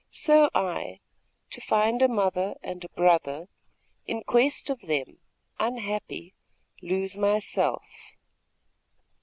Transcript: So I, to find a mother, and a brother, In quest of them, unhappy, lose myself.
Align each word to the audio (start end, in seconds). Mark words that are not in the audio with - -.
So 0.09 0.49
I, 0.55 0.99
to 1.51 1.61
find 1.61 2.01
a 2.01 2.07
mother, 2.07 2.55
and 2.63 2.83
a 2.83 2.89
brother, 2.89 3.47
In 4.07 4.23
quest 4.23 4.71
of 4.71 4.79
them, 4.81 5.19
unhappy, 5.59 6.33
lose 6.81 7.15
myself. 7.17 7.83